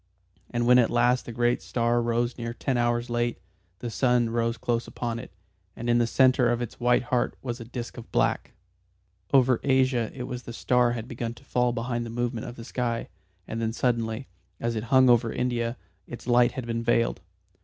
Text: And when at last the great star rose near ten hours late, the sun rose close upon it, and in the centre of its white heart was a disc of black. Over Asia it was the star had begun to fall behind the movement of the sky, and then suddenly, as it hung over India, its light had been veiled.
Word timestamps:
And 0.49 0.65
when 0.65 0.79
at 0.79 0.89
last 0.89 1.25
the 1.27 1.31
great 1.31 1.61
star 1.61 2.01
rose 2.01 2.35
near 2.35 2.55
ten 2.55 2.75
hours 2.75 3.07
late, 3.11 3.37
the 3.81 3.91
sun 3.91 4.31
rose 4.31 4.57
close 4.57 4.87
upon 4.87 5.19
it, 5.19 5.31
and 5.75 5.87
in 5.91 5.99
the 5.99 6.07
centre 6.07 6.49
of 6.51 6.59
its 6.59 6.79
white 6.79 7.03
heart 7.03 7.35
was 7.43 7.59
a 7.59 7.65
disc 7.65 7.97
of 7.97 8.11
black. 8.11 8.53
Over 9.31 9.59
Asia 9.63 10.11
it 10.15 10.23
was 10.23 10.41
the 10.41 10.53
star 10.53 10.93
had 10.93 11.07
begun 11.07 11.35
to 11.35 11.45
fall 11.45 11.71
behind 11.71 12.03
the 12.03 12.09
movement 12.09 12.47
of 12.47 12.55
the 12.55 12.65
sky, 12.65 13.09
and 13.47 13.61
then 13.61 13.73
suddenly, 13.73 14.27
as 14.59 14.75
it 14.75 14.85
hung 14.85 15.07
over 15.07 15.31
India, 15.31 15.77
its 16.07 16.25
light 16.25 16.53
had 16.53 16.65
been 16.65 16.81
veiled. 16.81 17.21